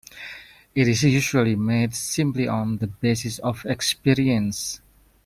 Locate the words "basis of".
2.87-3.63